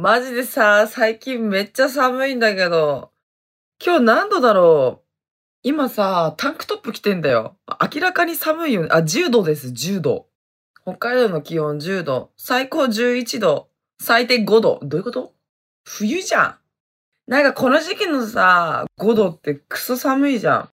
[0.00, 3.12] マジでさ、最近めっちゃ寒いんだけど、
[3.84, 5.06] 今日何度だろう？
[5.62, 7.58] 今さ、タンクトップ着てんだよ。
[7.94, 8.88] 明らかに寒いよね。
[8.92, 10.26] あ、10度です、10度。
[10.84, 12.30] 北海道の気温10度。
[12.38, 13.68] 最高11度。
[14.00, 14.80] 最低5度。
[14.82, 15.34] どういうこと？
[15.84, 16.56] 冬じゃん。
[17.26, 20.70] なんかこの時期のさ、5度ってクソ寒いじゃん。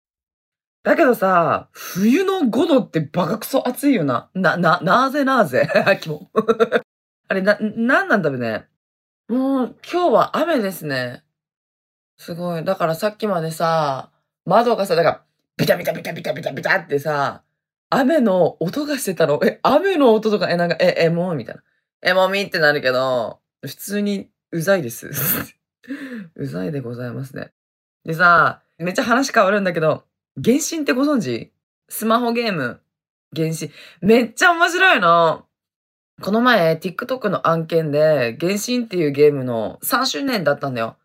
[0.83, 4.29] だけどさ、冬の5度ってバカクソ暑いよな。
[4.33, 5.67] な、な、なぜなぜ？
[5.99, 6.31] キモ。
[7.27, 8.69] あれ、な、なんなんだろうね。
[9.27, 11.23] もう、今日は雨ですね。
[12.17, 12.63] すごい。
[12.63, 14.11] だからさっきまでさ、
[14.45, 15.23] 窓がさ、だから、
[15.57, 17.43] ビタビタビタビタビタビタってさ、
[17.89, 19.39] 雨の音がしてたの。
[19.43, 21.63] え、雨の音とか、え、なんか、え、え、もうみたいな。
[22.01, 25.09] え、もみってなるけど、普通にうざいです。
[26.35, 27.51] うざいでございますね。
[28.05, 30.05] でさ、めっちゃ話変わるんだけど、
[30.41, 31.51] 原神ってご存知？
[31.89, 32.79] スマホゲーム？
[33.35, 33.71] 原神。
[34.01, 35.46] めっちゃ面白いの。
[36.21, 40.97] この前、TikTok の案件で、原神っていうゲームの3周年だったんだよ。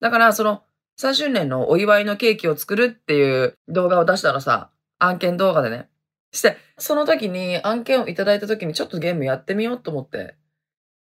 [0.00, 0.62] だから、その、
[0.98, 5.88] 3周年のお祝いのケーキを作るっていう動画を出したらさ、案件動画でね。
[6.32, 10.36] して、その時に案件をいただいた時にちょっとゲームやってみようと思って、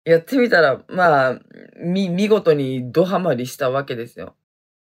[0.03, 1.39] やってみたら、まあ、
[1.81, 4.35] み、見事にドハマりしたわけですよ。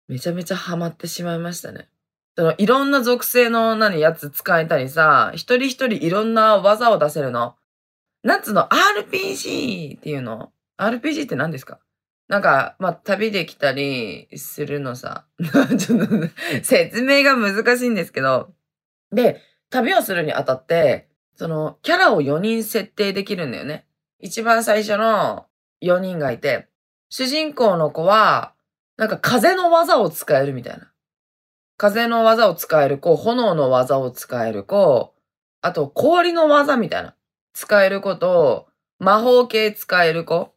[0.07, 1.89] めちゃめちゃハマってしまいましたね。
[2.37, 7.55] その、いろんな属性の何やつ使えたりさ、一人一人いろんな技を出せるの。
[8.23, 11.79] なんつうの ?RPG っていうの ?RPG って何ですか？
[12.27, 15.25] なんか、まあ、旅できたりするのさ。
[15.77, 16.07] ちょっと、
[16.63, 18.53] 説明が難しいんですけど。
[19.11, 23.85] で、旅をするにあたって、その、キャラを4人設定できるんだよね。
[24.19, 25.47] 一番最初の
[25.81, 26.69] 4人がいて、
[27.09, 28.53] 主人公の子は、
[28.95, 30.89] なんか風の技を使えるみたいな。
[31.75, 35.13] 風の技を使える子、炎の技を使える子、
[35.61, 37.15] あと氷の技みたいな。
[37.53, 38.67] 使える子と、
[38.99, 40.53] 魔法系使える子。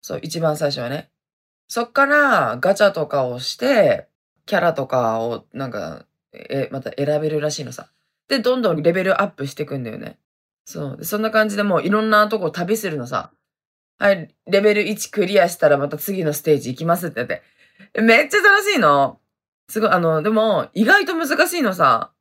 [0.00, 1.10] そう、一番最初はね。
[1.68, 4.08] そっからガチャとかをして、
[4.46, 7.90] キャラとかをなんか、え、また選べるらしいのさ。
[8.28, 10.18] で、どんどんレベルアップしていくんだよね。
[10.64, 11.04] そう。
[11.04, 13.32] そんな感じでもういろんなとこ旅するのさ。
[13.98, 17.42] はい、レベル1クリアしたらまた次のステージ行きますって言って。
[18.00, 19.20] めっちゃ楽しいの。
[19.68, 22.12] すごい、あの、でも、意外と難しいのさ。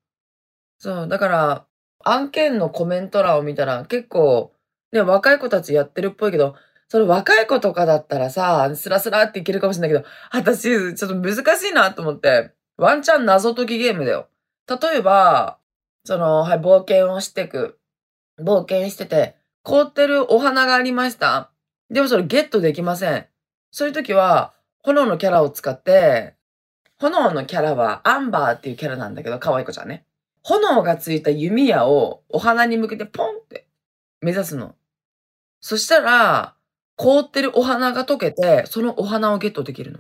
[0.78, 1.66] そう、だから、
[2.04, 4.54] 案件のコメント欄を見たら結構、
[4.92, 6.56] ね、若い子たちやってるっぽいけど、
[6.90, 14.28] それ若い子とかだったらさ、スラスラっていけるかもしれないけど、私、ちょっと難しいなと思って、ワンチャン謎解きゲームだよ。
[14.68, 15.58] 例えば、
[16.06, 17.80] その、はい、冒険をしてく。
[18.40, 21.52] 冒険してて、凍ってるお花がありました。
[21.90, 23.26] でもそれゲットできません。
[23.72, 24.54] そういう時は、
[24.84, 26.36] 炎のキャラを使って、
[27.00, 30.06] 炎のキャラはアンバーっていうキャラなんだけど、可愛い子ちゃんね。
[30.44, 33.68] 炎がついた弓矢をお花に向けてポンって
[34.22, 34.76] 目指すの。
[35.62, 36.56] そしたら、
[36.96, 40.00] 凍ってるお花が溶けて、そのお花をゲットできるの。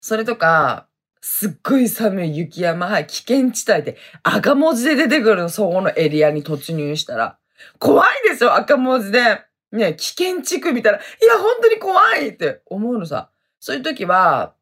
[0.00, 0.88] それとか、
[1.20, 7.38] すっごい寒い雪山、はい、危険地帯で赤文字で出てくるの、そこのエリアに突入したら。
[7.78, 9.42] 怖いでしょ、赤文字で。
[9.72, 13.30] ね、危険地区見たら、いや、本当に怖いって思うのさ。
[13.60, 14.54] そういう時は、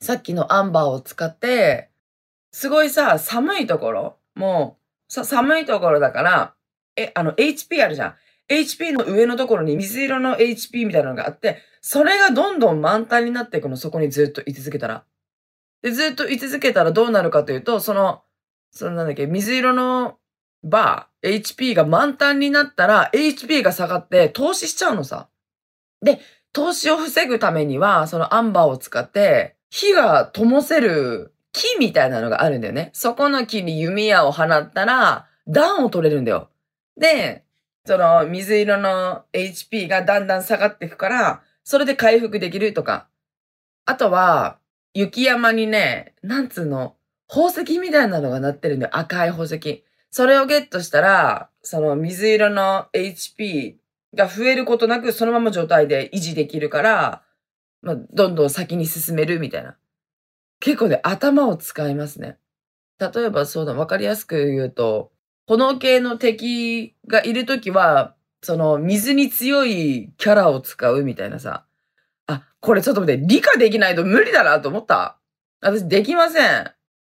[0.00, 1.89] さっきのアンバーを使って、
[2.52, 4.78] すごいさ、寒いところ、も
[5.08, 6.54] う、さ、寒いところだから、
[6.96, 8.14] え、あの、HP あるじゃん。
[8.48, 15.04] HP の上のところに水色の HP みたいなのがあって、それがどんどん満タンになっていくの、そこにずっと居続けたら。
[15.82, 18.22] で、ずっと居続けたらどうなるかというと、その、
[18.72, 20.18] そのなんだっけ、水色の
[20.64, 25.28] バー、HP が満タンになったら、HP が下がって投資しちゃうのさ。
[26.02, 26.20] で、
[26.52, 32.90] 投資を防ぐためには、そのアンバーを使って、火が灯せる木みたいなのがあるんだよね。
[32.92, 36.50] そこの木に弓矢を放ったら、暖を取れるんだよ。
[36.96, 37.44] で、
[37.86, 43.08] その水色の HP がだんだん下がっていくから、それで回復できるとか。
[43.84, 44.58] あとは、
[44.94, 46.96] 雪山にね、なんつうの、
[47.28, 48.96] 宝石みたいなのがなってるんだよ。
[48.96, 49.84] 赤い宝石。
[50.10, 53.76] それをゲットしたら、その水色の HP
[54.14, 57.22] が増えることなく、そのまま状態で維持できるから、
[57.82, 59.76] まあ、どんどん先に進めるみたいな。
[60.60, 62.38] 結構ね、頭を使いますね。
[63.00, 65.10] 例えばそうだ、わかりやすく言うと、
[65.46, 71.64] 炎系の敵がいるときは、その水に強いキャラを使うみたいなさ。
[72.26, 75.18] あ、これちょっと待って、理科できないと無理だなと思った。
[75.60, 76.70] 私できません。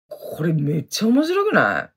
[0.07, 1.89] これめっちゃ面白くな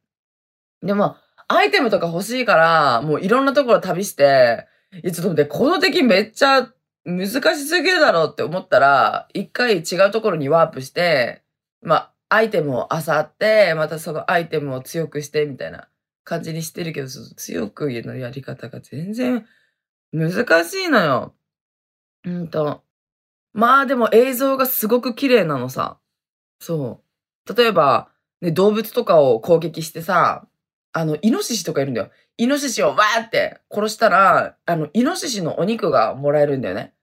[0.82, 0.86] い？
[0.86, 6.72] でも、アイテムとか欲しいから、もういろんなところ旅して、いや、ちょっと待って、この敵めっちゃ
[7.04, 11.42] 難しすぎるだろうって思ったら、一回違うところにワープして、
[11.82, 15.88] まあ、アイテムを漁って、またそのアイテムを強くして、みたいな。
[16.30, 19.44] 感じにしてるけど、強く言うのやり方が全然
[20.12, 21.34] 難しいのよ。
[22.24, 22.84] うんと、
[23.52, 25.98] まあでも映像がすごく綺麗なのさ。
[26.60, 27.02] そ
[27.48, 27.56] う。
[27.56, 30.46] 例えば、ね、動物とかを攻撃してさ、
[30.92, 32.10] あの、イノシシとかいるんだよ。
[32.36, 36.94] イノシシをわーって殺したら、あの、イノシシのお肉がもらえるんだよね。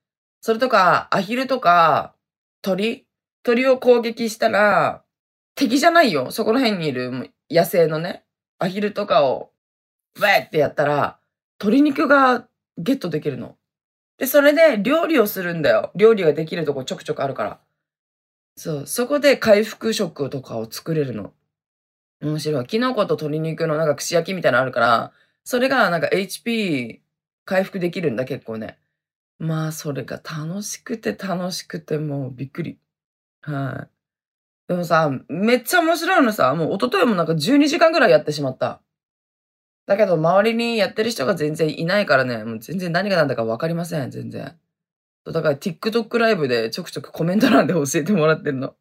[0.42, 2.14] それとか、アヒルとか、
[2.62, 3.06] 鳥？
[3.44, 5.04] 鳥を攻撃したら、
[5.56, 6.32] 敵じゃないよ。
[6.32, 8.26] そこら辺にいる野生のね、
[8.60, 9.52] アヒルとかを、
[10.20, 11.18] わーってやったら、
[11.62, 12.48] 鶏肉が
[12.78, 13.56] ゲットできるの。
[14.18, 15.92] で、それで料理をするんだよ。
[15.96, 17.60] 料理ができるとこちょくちょくあるから。
[18.58, 21.32] そう、そこで回復食とかを作れるの。
[22.22, 22.66] 面白い。
[22.66, 25.12] キノコと鶏肉のなんか串焼きみたいなのあるから、
[25.44, 27.00] それがなんか HP
[27.46, 28.78] 回復できるんだ、結構ね。
[29.40, 32.80] まあ、それが楽しくて楽しくてもうびっくり。
[33.42, 33.98] はい。
[34.68, 38.82] でもさ、めっちゃ面白いのさ、もう一昨日もなんか12時間ぐらいやってしまった。
[39.86, 44.60] だけど周りにやってる人が全然いないからね、もう全然何が何だかわかりません、全然。
[45.26, 48.76] だから TikTok ライブでちょくちょくコメント欄で教えてもらってるの。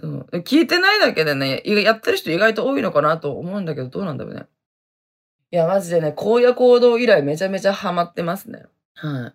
[0.00, 0.26] そう。
[0.38, 4.46] 聞いてないだけでね、やってる人意外と多いのかなと思うんだけど、どうなんだろうね。
[5.50, 8.64] いや、マジでね、荒野行動以来めちゃめちゃハマってますね。
[8.94, 9.34] はい。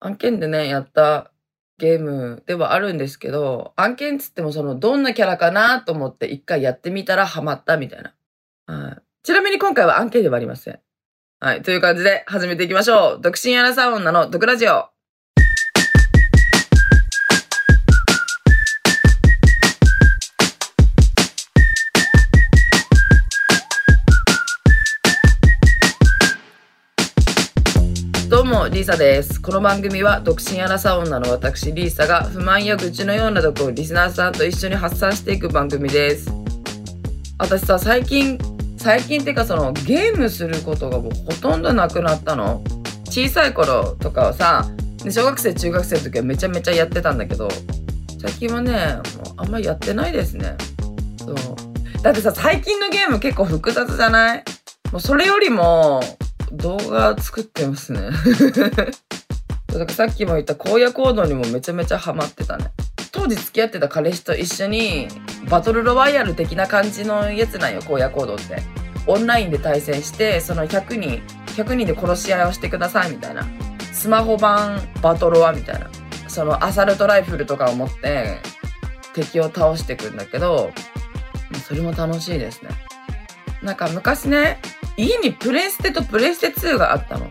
[0.00, 1.30] 案件でね、やった
[1.78, 8.14] ゲームではあるんですけど、案件つってもその、どんなキャラかなと思って一回やってみたらハマったみたいな。
[8.66, 9.02] はい。
[9.22, 10.80] ちなみに今回は案件ではありません。
[11.38, 11.62] はい。
[11.62, 13.20] という感じで始めていきましょう。
[13.20, 14.91] 独身アラサー女の毒ラジオ。
[28.52, 29.40] リーサです。
[29.40, 36.30] この番組は独身アラサ女の私リーサが不満や愚痴のようなとこをリスナーさんと一緒に発散していく番組です。
[37.38, 38.38] 私さ、最近、
[38.76, 42.62] 最近っていうかそのゲームすることがもうほとんどなくなったの。
[43.06, 44.66] 小さい頃とかはさ、
[45.10, 47.48] 小学生中学生の時はめちゃめちゃやってたんだけど、
[48.20, 50.56] 最近はね、もうあんまやってないですね。
[51.18, 51.36] そう。
[52.02, 54.44] だってさ、最近のゲーム結構複雑じゃない？
[54.92, 56.02] もうそれよりも、
[56.52, 58.10] 動画作ってますね。
[59.86, 62.72] かさっきも言った荒野行動にもめちゃめちゃハマってたね。
[63.10, 65.08] 当時付き合ってた彼氏と一緒に
[65.48, 68.62] バトルロワイヤル的な感じのやつなんよ荒野行動って。
[69.06, 71.22] オンラインで対戦してその100人
[71.56, 73.46] 100人で殺し合いをしてくださいみたいな。
[73.92, 75.88] スマホ版バトロワみたいな。
[76.28, 78.38] そのアサルトライフルとかを持って
[79.12, 80.72] 敵を倒していくんだけど
[81.68, 82.70] それも楽しいですね。
[83.62, 84.58] なんか昔ね
[84.96, 87.26] 家にプレステとプレステ2があったの。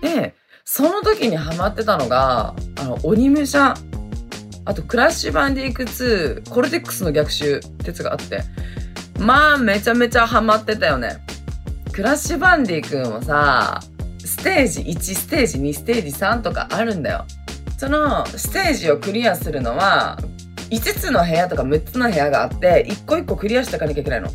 [0.00, 0.34] で、
[0.64, 3.74] その時にハマってたのが、あの、鬼武者、
[4.64, 8.42] あとクラッシュバンディーク2、コルテックスの逆襲ってやつがあって、
[9.18, 11.18] まあ、めちゃめちゃハマってたよね。
[11.92, 13.80] クラッシュバンディー君もさ、
[14.18, 17.24] ステージ1、ステージ2、ステージ3とかあるんだよ。
[17.78, 20.18] そのステージをクリアするのは、
[20.70, 24.28] 5つの部屋とか6つの部屋があって、1個1個クリアしていかなきゃいけないの。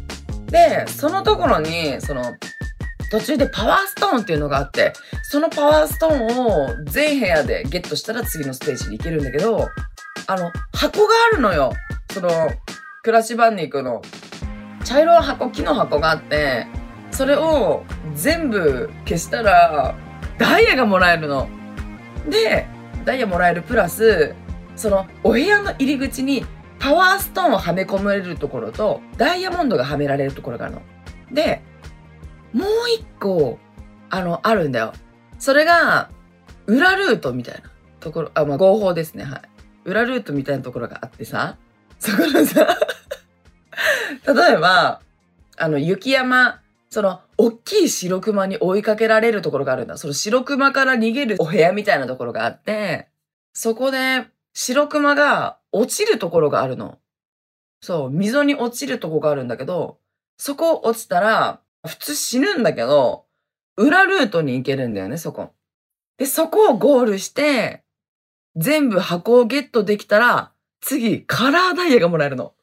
[0.52, 2.36] で、そのところに、その、
[3.10, 4.94] 途中でパワーストーンっていうのがあって、
[5.24, 9.68] そのパワーストーンを全部屋でゲットしたら次のステージに行けるんだけど、
[10.28, 11.74] あの、箱があるのよ。
[12.14, 12.30] その、
[13.04, 14.02] クラッシュバンディクの
[14.84, 16.68] 茶色の箱、木の箱があって、
[17.12, 17.84] それを
[18.14, 19.96] 全部消したら、
[20.38, 21.50] ダイヤがもらえるの。
[22.30, 22.68] で、
[23.06, 24.36] ダイヤもらえるプラス、
[24.76, 26.46] その、お部屋の入り口に
[26.82, 30.82] パワーストーンをはめ込めれるところと、ダイヤモンドがはめられるところがあるの。
[31.32, 31.62] で、
[32.54, 33.60] もう一個、
[34.10, 34.94] あの、あるんだよ。
[35.38, 36.10] それが、
[36.66, 37.70] 裏ルートみたいな
[38.00, 39.42] ところ、あ、まあ、合法ですね、はい。
[39.86, 41.58] 裏ルートみたいなところがあってさ、
[42.00, 42.80] そこのさ、
[44.26, 45.02] 例えば、
[45.58, 49.98] あの、雪山、その、大きい白熊に追いかけられるところがあるんだ。
[49.98, 53.08] その白熊から逃げるお部屋みたいなところがあって、
[53.54, 57.00] そこで、白熊が落ちるところがあるの。
[57.82, 60.00] そう、溝に落ちるとこがあるんだけど、
[60.38, 63.26] そこ落ちたら、普通死ぬんだけど、
[63.78, 65.54] 裏ルートに行けるんだよね、そこ。
[66.18, 67.84] で、そこをゴールして、
[68.56, 70.52] 全部箱をゲットできたら、
[70.82, 72.54] 次、カラーダイヤがもらえるの。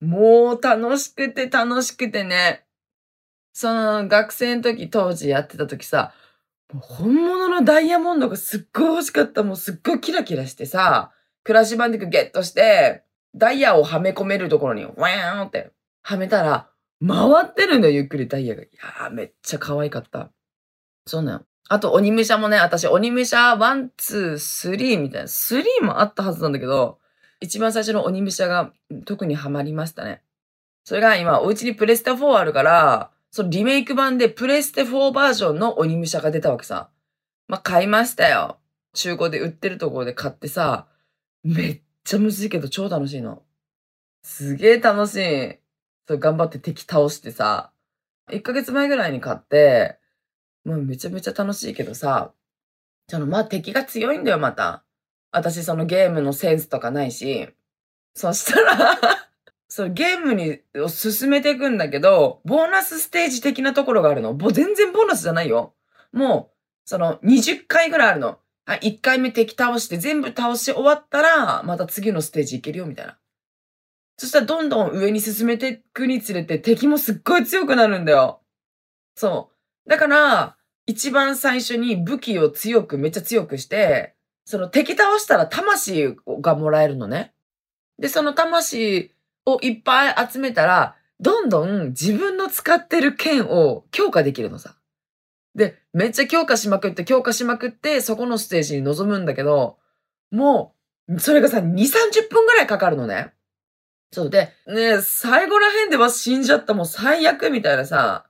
[0.00, 2.64] もう楽しくて楽しくてね。
[3.52, 6.12] その学生の時、当時やってた時さ、
[6.80, 9.42] 本物のダイヤモンドがすっごい欲しかった。
[9.42, 11.12] もうすっごいキラキラしてさ、
[11.48, 15.70] クラッシュバンディクゲットして、ダイヤをはめ込めるところに、ワーンって
[16.02, 16.68] はめたら、
[17.00, 18.62] 回ってるんだよ、ゆっくりダイヤが。
[18.64, 18.68] い
[19.00, 20.30] やー、めっちゃ可愛かった。
[21.06, 21.40] そうなの。
[21.70, 26.98] あと、鬼武者もね、私、鬼武者1、2、3みたいな、3もあったはずなんだけど、
[27.40, 28.74] 一番最初の鬼武者が
[29.06, 30.20] 特にハマりましたね。
[30.84, 36.90] それが今、お家にプレステ4あるから、そのリメイク版でプレステ4バージョンの鬼武者が出たわけさ。
[37.46, 38.58] まあ、買いましたよ。
[38.92, 40.86] 中古で売ってるところで買ってさ、
[41.44, 43.42] めっちゃむずいけど超楽しいの。
[44.22, 45.58] すげえ楽しい。
[46.06, 47.72] そう頑張って敵倒してさ、
[48.30, 49.98] 1ヶ月前ぐらいに買って、
[50.64, 52.32] もうめちゃめちゃ楽しいけどさ、
[53.08, 54.84] そのまあ敵が強いんだよ、また。
[55.30, 57.48] 私そのゲームのセンスとかないし。
[58.14, 58.98] そしたら
[59.68, 64.36] そうゲームにを進めていくんだけど、ボーナスステージ的なところがあるの。
[64.50, 65.74] 全然ボーナスじゃないよ。
[66.12, 68.38] もう、その20回ぐらいあるの。
[68.68, 73.16] はい、1回目敵倒して全部倒し終わったら、また次のステージ行けるよ、みたいな。
[74.18, 78.42] そしたらどんどん上に進めていくにつれて敵もすっごい強くなるんだよ。
[79.14, 79.50] そ
[79.86, 79.88] う。
[79.88, 80.56] だから、
[80.86, 87.32] 一番最初に武器を強く、めっちゃ強くして、その敵倒したら魂がもらえるのね。
[87.98, 89.14] で、その魂
[89.46, 94.77] をいっぱい集めたら、どんどん自分の使ってる剣を強化できるのさ。
[95.58, 99.76] で、めっちゃ強化しまくって、強化しまくって、そこのステージに臨むんだけど、
[100.30, 100.72] も
[101.08, 103.32] う、それがさ、2、30分ぐらいかかるのね。
[104.12, 108.26] そうで、ね最後ら辺では死んじゃったもう最悪みたいなさ、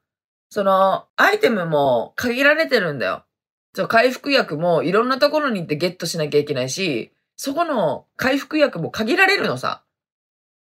[0.49, 3.27] その、アイテムも限られてるんだよ。
[3.75, 9.85] そう、回復薬もいろんなところに行ってゲットしなきゃいけないし、そこの回復薬も限られるのさ。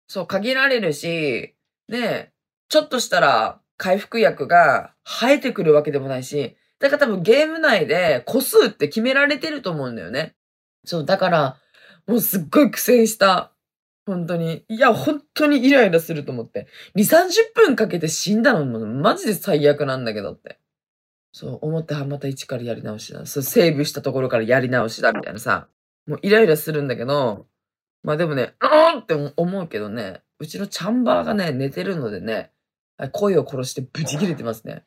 [0.09, 1.55] そう、限られるし、
[1.89, 2.33] ね
[2.69, 10.35] ちょっとしたら回復薬が生えてくるわけでもないし、だから多分ゲーム内で個数って決められてると思うんだよね。
[10.85, 11.57] そう、だから、
[12.07, 13.53] もうすっごい苦戦した。
[14.07, 14.65] 本当に。
[14.69, 16.69] いや、本当にイライラすると思って。
[16.95, 20.61] 2、30分かけて死んだのもマジで最悪なんだけどって。
[21.33, 23.27] そう思って、また一からやり直しだ。
[23.27, 25.69] そう、セーブしたところからやり直しだみたいなさ。
[26.07, 27.47] もうイライラするんだけど、
[28.05, 32.53] まあでもね、うーんって思うけどね、うちのチャンバーがね、寝てるのでね、
[33.13, 34.85] 声を殺してブチ切れてますね。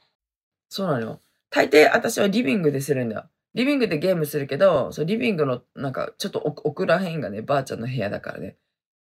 [0.70, 1.22] そうなのよ。
[1.50, 3.26] 大抵私はリビングでするんだよ。
[3.56, 8.58] リビングでゲームするけど、そリビングのなんかちょっと奥らへんがね、ばあちゃんの部屋だからね。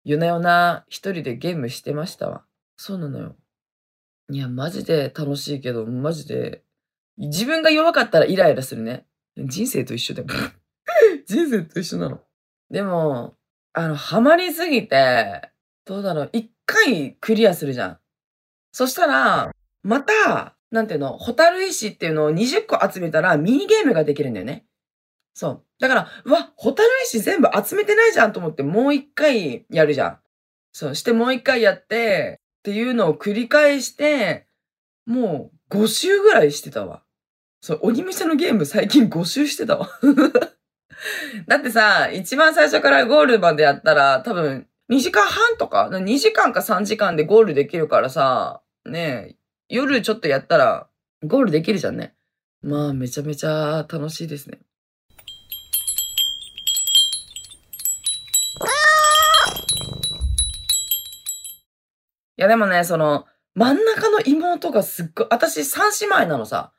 [0.04, 2.44] 夜な夜な一人でゲームしてましたわ。
[2.76, 3.34] そうなのよ。
[4.30, 6.62] いや、マジで楽しいけど、マジで、
[7.18, 9.06] 自分が弱かったらイライラするね。
[9.36, 10.24] 人生と一緒で。
[11.26, 12.20] 人生と一緒なの。
[12.70, 13.36] でも、
[13.72, 15.50] あの、ハマりすぎて、
[15.84, 17.98] どうだろう、一回クリアするじゃん。
[18.76, 24.66] そしたら、また、なんていうの、ホタル石っていうのを20個集めたらミニゲームができるんだよね。
[25.32, 25.62] そう。
[25.80, 30.18] だから、うわ、ホタル石全部集めてないじゃんと思ってもう一回やるじゃん。
[30.72, 30.94] そう。
[30.94, 34.46] してもう一回やって、っていうのを繰り返して、
[35.06, 37.02] もう5周ぐらいしてたわ。
[37.62, 39.88] そう、鬼武者のゲーム最近5周してたわ。
[41.48, 49.36] だってさ、一番最初からゴールまでやったら多分2時間半とか ?2 時間か3時間でゴールできるからさ、ね、
[49.68, 50.88] 夜ちょっとやったら
[51.24, 52.14] ゴールできるじゃんね。
[52.62, 54.58] まあ、めちゃめちゃ楽しいですね。
[62.38, 63.24] いやでもね、その、
[63.54, 66.72] 真ん中の妹がすっごい、私三姉妹なのさ。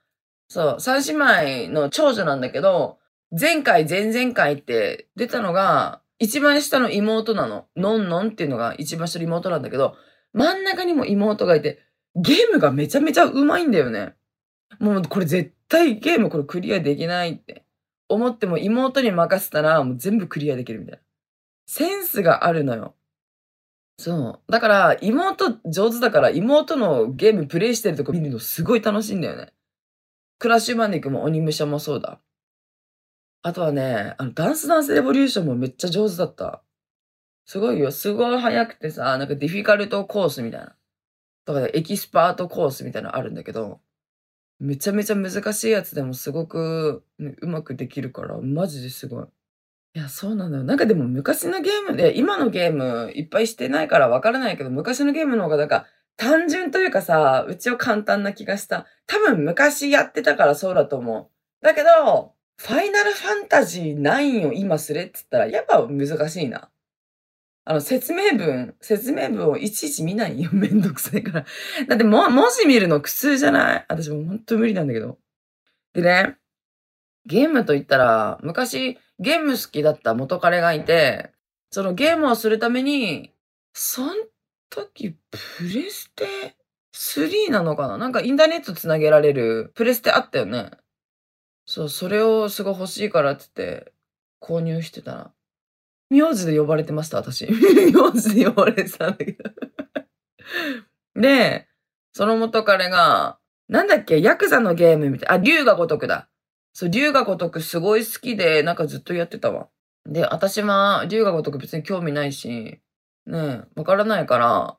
[0.48, 3.00] そう、三姉妹の長女なんだけど、
[3.38, 7.66] 前回、前々回って出たのが、一番下の妹なの。
[7.76, 9.96] のんのんっていうのが一番下の妹なんだけど、
[10.34, 11.80] 真ん中にも妹がいて、
[12.18, 14.16] ゲームがめちゃめちゃうまいんだよね。
[14.80, 17.64] もうこれ絶対ゲームこれクリアできないって
[18.10, 21.02] 思っても妹に任せたらもう全部クリアできるみたいな。
[21.68, 22.96] センスがあるのよ。
[24.00, 24.52] そう。
[24.52, 29.54] だから、妹上手だから、妹のゲームプレイしてるとこ見るのすごい楽しいんだよね。
[30.40, 32.20] クラッシュバンディックも鬼武者もそうだ。
[33.42, 36.62] あとはね、あの、ダンスダンスレボリューションもめっちゃ上手だった。
[37.46, 37.92] すごいよ。
[37.92, 40.77] すごい早くてさ、なんかディフィカルトコースみたいな。
[41.48, 43.80] とかエキスパートコースみたいなのあるんだけど、
[44.60, 49.26] めちゃめちゃ難しいやつでもすごく、ね、うまくできるから、マジですごい。
[49.96, 50.64] いや、そうなんだよ。
[50.66, 55.86] なんかでも昔のゲームで、今のゲームいっぱいしてないからわからないけど、昔のゲームの方がなんか
[56.18, 58.86] 単純というかさ、うちは簡単な気がした。
[59.06, 61.66] 多分昔やってたからそうだと思う。
[61.66, 66.70] だけど、ファイナルファンタジー9を今すれって言ったら、やっぱ難しいな。
[67.70, 70.50] あの、説明文、説明文をいちいち見ないよ。
[70.56, 71.46] めんどくさいから。
[71.88, 73.86] だっても、文字見るの苦痛じゃない？
[73.90, 75.20] 私も本当無理なんだけど。
[75.94, 76.38] でね、
[77.26, 81.32] ゲームと言ったら、昔、ゲーム好きだった元彼がいて、
[81.70, 83.34] そのゲームをするために、
[83.74, 84.16] そん
[84.70, 86.56] 時、プレステ
[86.94, 87.98] 3なのかな？
[87.98, 90.72] なんかインターネットつなげられるプレステあったよね。
[91.66, 93.92] そう、それをすごい欲しいからって言って
[94.40, 95.32] 購入してたら、
[96.10, 97.48] 名字で呼ばれてました、私。
[97.52, 99.44] 名字で呼ばれてたんだけど
[101.16, 101.68] で、
[102.14, 105.38] その元彼が、なんだっけ、ヤクザのゲームみたい。
[105.38, 106.30] あ、龍が如くだ。
[106.74, 109.68] そう、龍が如くすごい好きで、なんかずっとやってたわ。
[110.06, 112.80] で、私は龍が如く別に興味ないし、
[113.26, 114.78] ねえ、わからないから、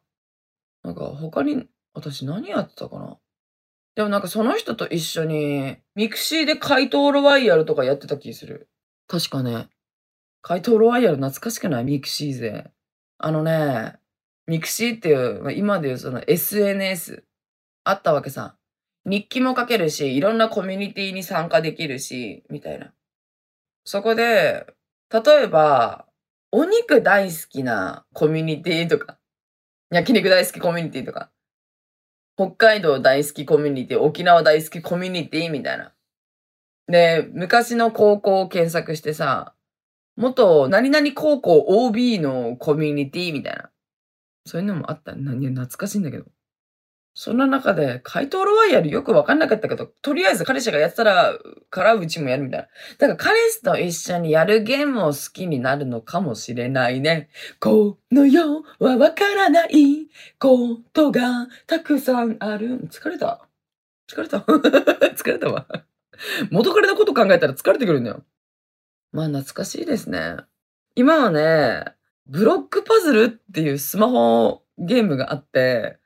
[0.82, 3.18] なんか他に、私何やってたかな。
[3.94, 8.68] でもなんかその人と一緒に、 mixi で怪盗ロワイヤルとかやってた気する。
[9.08, 9.68] 確かね。
[10.48, 11.84] 怪盗ロワイヤル懐かしくない？
[11.84, 12.70] mixi 勢。
[13.18, 13.96] あのね、
[14.46, 17.22] mixi っていう、今でいうその SNS
[17.84, 18.56] あったわけさ。
[19.04, 22.94] 日記も書けるし、いろんなコミュニティに参加できるし、みたいな。
[23.84, 24.66] そこで、
[25.12, 26.06] 例えば、
[26.50, 29.18] お肉大好きなコミュニティとか、
[29.90, 31.30] 焼肉大好きコミュニティとか、
[32.36, 35.92] 北海道大好きコミュニティ、沖縄大好きコミュニティみたいな。
[36.86, 39.54] で、昔の高校を検索してさ、
[40.18, 43.70] 元何々高校 OB のコミュニティみたいな。
[44.44, 45.14] そういうのもあった。
[45.14, 46.24] 何懐かしいんだけど。
[47.14, 51.38] そんな中で、怪盗ロワイヤルよくわかんなかったけど、とりあえず彼氏がやってたら、
[51.70, 52.66] からうちもやるみたいな。
[52.98, 57.28] だから彼氏と一緒にやるゲームを好きになるのかもしれないね。
[57.60, 60.08] この世はわからない
[60.38, 62.88] ことがたくさんある。
[62.88, 63.48] 疲れた
[64.08, 64.38] 疲れた
[65.14, 65.66] 疲れたわ。
[66.50, 68.24] 元彼のこと考えたら疲れてくるんだよ。
[69.12, 70.36] まあ懐かしいですね。
[70.94, 71.84] 今はね、
[72.26, 75.98] ブロックパズルっていうスマホゲームがあって、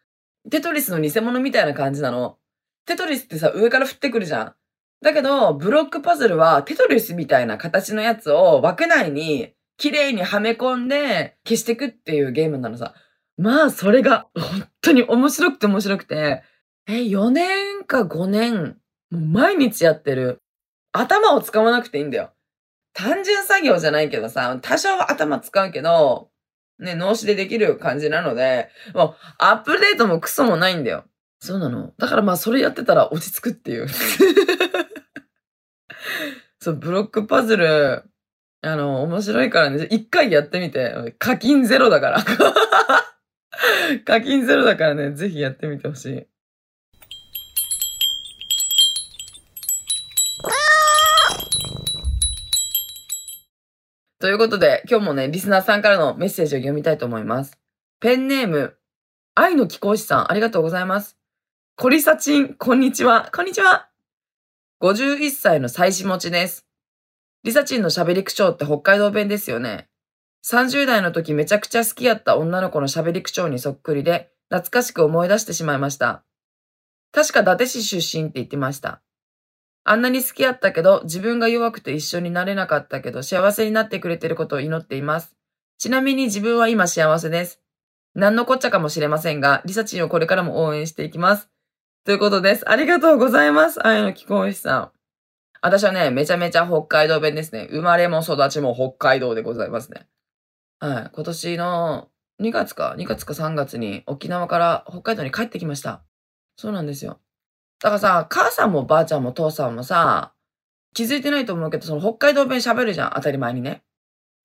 [0.50, 2.38] テトリスの偽物みたいな感じなの。
[2.87, 4.54] テトリスってさ、上から降ってくるじゃん。
[5.02, 12.94] だけど、ブロックパズルはテトリスみたいな形のやつを枠内に綺麗にはめ込んで消していくっていうゲームなのさ。
[13.37, 16.42] まあ、それが本当に面白くて面白くて、
[16.87, 18.76] え、4年か5年、
[19.11, 20.40] もう毎日やってる。
[20.92, 22.32] 頭を使わなくていいんだよ。
[22.94, 26.30] 単純作業じゃないけどさ、多少は頭使うけど、
[26.78, 31.04] ね、脳死でできる感じなので、もう、アップデートもクソもないんだよ。
[31.38, 31.92] そうなの。
[31.99, 33.88] だからまあ、それやってたら落ち着くっていう。
[36.61, 38.04] そう、ブロックパズル、
[38.62, 41.16] あの、面白いからね、一回やってみて。
[41.18, 42.22] 課金ゼロだから。
[44.05, 46.26] 課金ゼロだからね、ぜひやってみてほしい。
[54.22, 57.58] ということで、今日もね、リスナーさんからのメッセージを読みたいと思います。
[57.98, 58.76] ペンネーム、
[59.35, 61.18] 愛の貴公子さん、ありがとうございます。
[61.74, 63.32] コリサチン、こんにちは。
[63.35, 63.88] こんにちは。
[64.80, 66.64] 51歳の妻子持ちです。
[67.42, 69.88] リサチンの喋り口調って北海道弁ですよね。
[70.46, 76.22] 30代の時めちゃくちゃ好きやった女の子の喋り口調にそっくりで、懐かしく思い出してしまいました。
[77.11, 79.02] 確か伊達市出身って言ってました。
[79.85, 85.35] あんなに好きやったけど、自分が弱くて一緒になれなかったけど、幸せになってくれてることを祈っています。
[85.79, 87.61] ちなみに自分は今幸せです。
[88.14, 91.49] 何のこっちゃかもしれませんが、リサチンをこれからも応援していきます。
[92.05, 92.68] ということです。
[92.68, 93.85] ありがとうございます。
[93.87, 94.90] 愛の貴公子さん。
[95.62, 97.68] 私はね、めちゃめちゃ北海道弁ですね。
[97.71, 100.07] 生まれも育ちも北海道でございますね。
[100.81, 101.11] はい。
[101.12, 102.09] 今年の
[102.40, 106.03] 2月か、2月か3月に沖縄から北海道に帰ってきました。
[106.57, 107.21] そうなんですよ。
[107.83, 110.33] だからさ、母さんもばあちゃんも父さんもさ、
[110.95, 113.83] 気づいてないと思うけど、その北海道弁喋るじゃん、当たり前にね。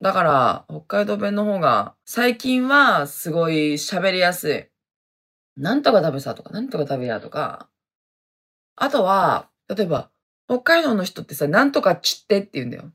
[0.02, 4.66] だから、北海道弁の方が、最近はすごい喋りやすい。
[5.56, 7.68] なんとか食べさとか、なんとか食べやとか。
[8.74, 10.10] あとは、例えば、
[10.48, 12.90] 北海道の人ってさ、なんとかちってって言うんだよ。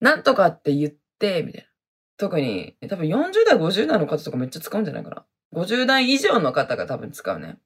[0.00, 1.68] なんとかって言って、みたいな。
[2.16, 5.24] 特に、多分40代、50代の方とかめっちゃ使うんじゃないかな。
[5.52, 7.58] 50代以上の方が多分使うね。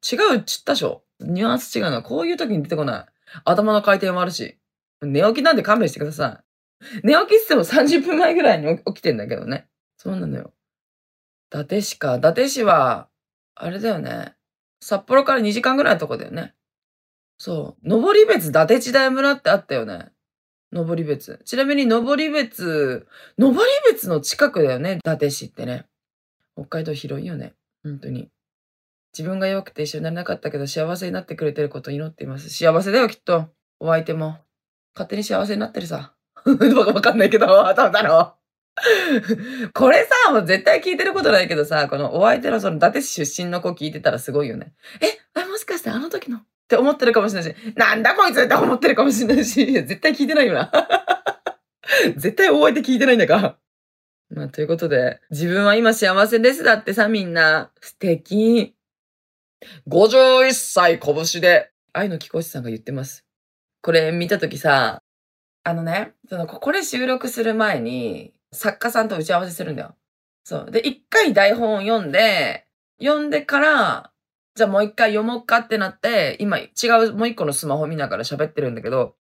[0.00, 1.02] 違うっちったしょ？
[1.20, 2.02] ニュアンス違うの。
[2.02, 3.06] こういう時に出てこない。
[3.44, 4.56] 頭の回転もあるし。
[5.02, 6.42] 寝起きなんで勘弁してくださ
[6.82, 7.06] い。
[7.06, 9.66] 寝起きっつっても30分前ぐらいに起起きてんだけどね。
[9.96, 10.52] そうなのよ。
[11.52, 12.16] 伊達市か。
[12.16, 13.08] 伊達市は、
[13.54, 14.34] あれだよね。
[14.80, 16.54] 札幌から2時間ぐらいのとこだよね。
[17.38, 17.88] そう。
[17.88, 20.10] 登別伊達地大村ってあったよね。
[20.72, 21.40] 登別。
[21.44, 23.06] ちなみに登別、
[23.38, 23.58] 登
[23.90, 24.98] 別の近くだよね。
[24.98, 25.86] 伊達市ってね。
[26.54, 27.54] 北海道広いよね。
[27.82, 28.30] 本当に。
[29.16, 32.50] 自分が弱くて一緒になれなかったけど幸せになってくれてることを祈っています。
[32.50, 33.48] 幸せだよ、きっと。
[33.80, 34.38] お相手も。
[34.94, 36.14] 勝手に幸せになってるさ。
[36.44, 38.40] わ かわかんないけど、どうだろう。
[39.74, 44.72] これさ、もう絶対聞いてることないけどさ、このお相手のその伊達市出身の子聞いてたらすごいよね。
[45.00, 46.38] え、あもしかしてあの時の？
[46.38, 50.70] って思ってるかもしれないし、なんだこいつって思ってるかもしれないし、絶対聞いてないよな。
[52.16, 53.58] 絶対お相手聞いてないんだか。
[54.30, 57.72] まあ、ということで、自分は今幸せですだってさ、みんな。
[57.80, 58.76] 素敵。
[59.88, 63.24] 51歳拳で、愛の貴公子さんが言ってます。
[63.82, 65.02] これ見たときさ、
[65.64, 69.94] あのね、その、これ収録する前に、作家さんと打ち合わせするんだよ。
[70.44, 70.70] そう。
[70.70, 72.66] で、一回台本を読んで、
[73.00, 74.12] 読んでから、
[74.54, 76.70] じゃあもう一回読もうかってなって、今違
[77.08, 79.14] うもう一個のスマホ見ながら喋ってるんだけど、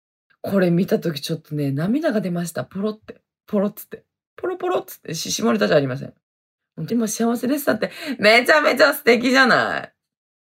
[0.42, 2.64] これ見たときちょっとね、涙が出ました。
[2.64, 3.20] ポロって。
[3.46, 4.05] ポロっつって。
[4.37, 5.14] ポロポロっつって。
[5.14, 6.14] し、下ネタじゃありません。
[6.77, 9.95] 本当にも幸せですだって、めちゃめちゃ素敵じゃない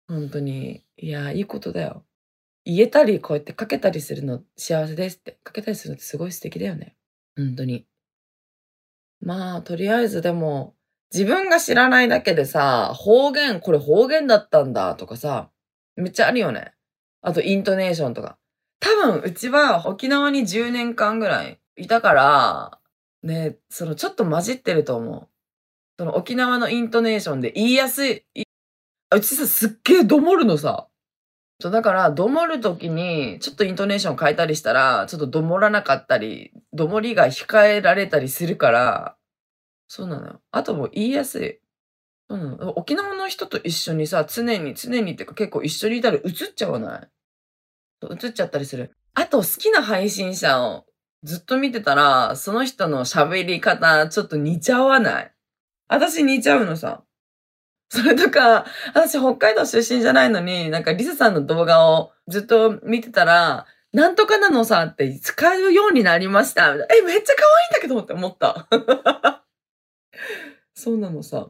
[0.10, 0.84] 本当に。
[0.98, 2.04] いや、いいことだよ。
[2.66, 5.40] 言えたり、こうやってかけたりするの幸せですって。
[5.44, 6.96] かけたりするのってすごい素敵だよね。
[7.38, 7.86] 本当に。
[9.22, 10.76] まあ、とりあえずでも、
[11.14, 15.52] 自分が知らないだけでさ、方言、これ方言だったんだとかさ、
[15.96, 16.74] めっちゃあるよね。
[17.22, 18.40] あと、イントネーションとか。
[18.80, 22.80] 多分、うちは沖縄に10年間ぐらいいたから、
[23.22, 25.28] ね、そのちょっと混じってると思う。
[26.00, 28.24] その沖縄のイントネーションで言いやすい。
[29.16, 30.88] うちさ、すっげえどもるのさ。
[31.60, 39.18] そう、だから、どもるときに、ちょっとイントネーション変えたりしたら、ちょっとどもらなかったり、どもりが控えられたりするから、
[39.88, 40.42] そうなのよ。
[40.52, 41.60] あともう言いやすい。
[42.30, 42.78] そうなの。
[42.78, 47.10] 沖縄の人と一緒にさ、常に、常にっていうか結構一緒にいたら映っちゃわない？
[48.10, 48.92] 映っちゃったりする。
[49.16, 50.86] あと、好きな配信者を
[51.24, 55.34] ずっと見てたら、その人の喋り方、ちょっと似ちゃわない？
[55.88, 57.04] 私似ちゃうのさ。
[57.92, 66.76] それとか、私北海道出身じゃないのに、なんかリサさんの動画をずっと見てたら、なんとかなのさって使うようになりました。
[66.76, 68.68] え、めっちゃ可愛いんだけどって思った。
[70.76, 71.50] そうなのさ。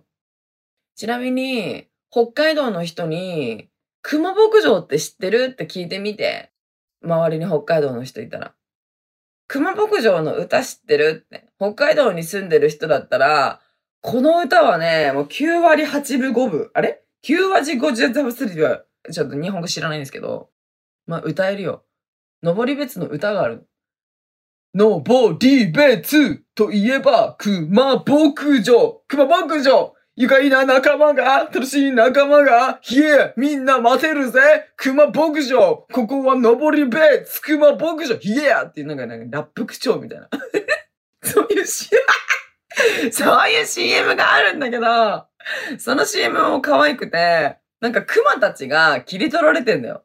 [0.96, 3.70] ちなみに、北海道の人に、
[4.02, 6.52] 熊牧場って知ってるって聞いてみて。
[7.04, 8.54] 周りに北海道の人いたら。
[9.48, 11.50] 熊牧場の歌知ってるって。
[11.58, 13.62] 北海道に住んでる人だったら、
[14.02, 16.72] この歌はね、もう9割8分5分。
[16.74, 20.50] あれ ?9 割50分3は、ちょっと日本語知らないんですけど、
[21.06, 21.84] まあ歌えるよ。
[22.42, 23.68] 登り別の歌がある。
[24.74, 40.30] 登り別といえば、熊牧場熊牧場愉快な仲間が、楽しい仲間が、ひえ、みんな待てるぜ熊牧場ここは登り別熊牧場ひえっていうなんか、なんかラップ口調みたいな。
[41.24, 41.90] そういうし、
[43.12, 45.26] そういう CM があるんだけど、
[45.78, 50.04] その CM も可愛くて、なんか熊たちが切り取られてんだよ。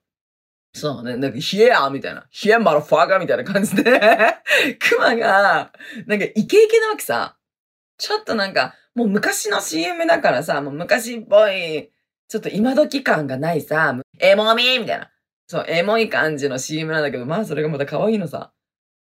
[0.77, 2.27] そうね、なんか、ヒエアみたいな。
[2.31, 3.85] ヒエマラファーガみたいな感じで
[4.81, 5.73] 熊が、
[6.07, 7.37] なんかイケイケなわけさ。
[7.97, 11.93] ちょっとなんか、もう昔の CM だからさ、もう昔っぽい、
[12.29, 15.11] ちょっと今時感がないさ、エモミみたいな。
[15.47, 18.54] そう、エモい感じの CM なんだけど、まあそれがまた可愛いのさ。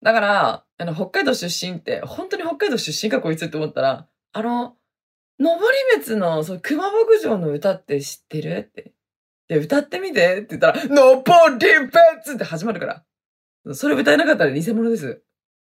[0.03, 4.75] だから、あの、北海道出身って、本当に北海道出身かこいつって思ったら、あの、
[5.39, 5.59] 登
[5.95, 8.57] 別の、そう、熊牧場の歌って知ってる？
[8.57, 8.93] って。
[9.47, 13.03] で、歌ってみてって言ったら、登別って始まるから。
[13.73, 15.21] それ歌えなかったら偽物です。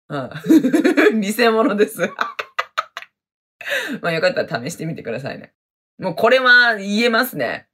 [0.09, 0.31] うん。
[1.21, 2.01] 偽物です。
[4.01, 5.53] まあよかったら試してみてくださいね。
[5.99, 7.69] もうこれは言えますね。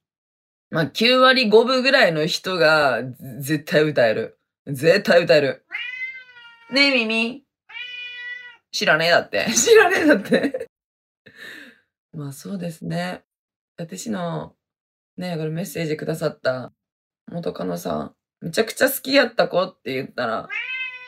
[0.71, 3.03] まあ9割5分ぐらいの人が
[3.38, 4.38] 絶対歌える。
[4.67, 5.64] 絶対歌える。
[6.70, 7.44] ねえ、耳。
[8.72, 9.46] 知らねえだって。
[9.55, 10.70] 知らねえだって。
[12.12, 13.22] まあそうですね。
[13.77, 14.57] 私の、
[15.16, 16.72] ねこれメッセージくださった
[17.27, 20.48] 元カノさん、めちゃくちゃ好きやった子って言ったら、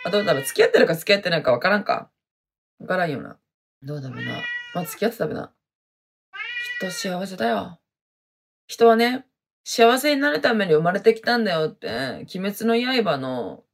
[0.04, 2.10] あ、どうだろう付き合ってるか付き合ってないかわからんか
[2.78, 3.38] わからんよな。
[3.82, 4.42] どうだろうな。
[4.74, 5.52] まあ付き合ってたべな。
[6.80, 7.80] きっと幸せだよ。
[8.66, 9.26] 人はね、
[9.64, 11.88] 幸せになるために生まれてきたんだよって、
[12.36, 13.64] 鬼滅の刃の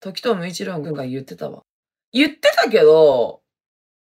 [0.00, 1.62] 時藤無一郎くんが言ってたわ。
[2.12, 3.42] 言ってたけど、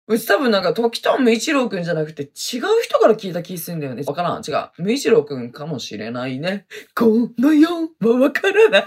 [0.08, 2.30] うち多分なんか時藤無一郎くんじゃなくて違う
[2.82, 4.04] 人から聞いた気するんだよね。
[4.06, 4.42] わからん。
[4.48, 4.70] 違う。
[4.78, 6.66] 無一郎くんかもしれないね。
[6.96, 7.70] この世
[8.02, 8.86] はわからない。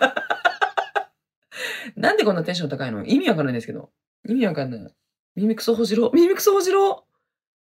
[1.97, 3.05] なんでこんなテンション高いの？
[3.05, 3.91] 意味わかんないんですけど。
[4.29, 4.95] 意味わかんない。
[5.37, 6.11] 耳くそほじろ。
[6.15, 7.05] 耳くそほじろ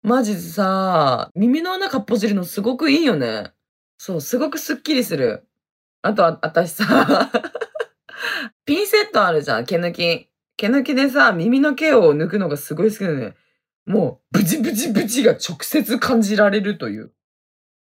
[0.02, 3.54] マジでさ、耳の穴かっぽじるのすごくいいよね。
[3.98, 5.48] そう、すごくスッキリする。
[6.02, 7.32] あと、あ、私さ、
[8.66, 10.30] ピンセットあるじゃん、毛抜き。
[10.56, 13.34] 毛抜きでさ、耳の毛を抜くのがすごい好きだね。
[13.86, 17.12] もう、ブチブチブチが直接感じられるという。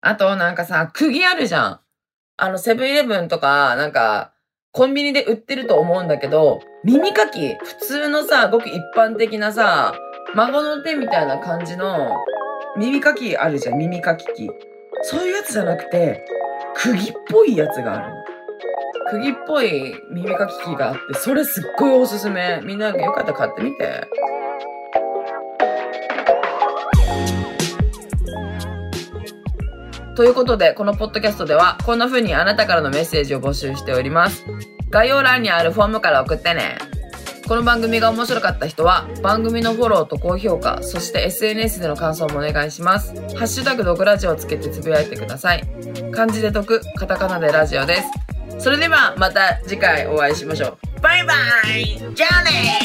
[0.01, 1.81] あと、なんかさ、釘あるじゃん。
[2.37, 4.33] あの、セブンイレブンとか、なんか、
[4.73, 9.95] コンビニで売ってると思うんだけど、耳かき、普通のさ、ごく一般的なさ、
[10.35, 12.17] 孫の手みたいな感じの
[12.77, 14.51] 耳かきあるじゃん、耳かき器。
[15.03, 16.25] そういうやつじゃなくて、
[16.75, 18.34] 釘っぽいやつがあるの。
[19.11, 22.61] 釘っぽい耳かき器があって、それすっごいおすすめ。
[22.65, 24.09] みんなよかったら買ってみて。
[30.17, 34.45] ということで、このポッドキャストでは、こんな風にあなたからのメッセージを募集しております。
[34.91, 36.79] 概要欄にあるフォームから送ってね。
[37.49, 43.13] この番組が面白かった人は、番組のフォローと高評価、そして SNS での感想もお願いします。
[43.35, 45.63] ハッシュタグドクラジオをつけてつぶやいてください。
[46.13, 48.34] 漢字で得、カタカナでラジオです。
[48.59, 51.01] それではまた次回お会いしましょう。
[51.01, 51.35] バイバ
[51.77, 52.79] イじゃあね